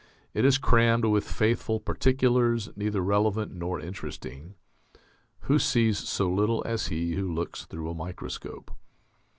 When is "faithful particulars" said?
1.29-2.71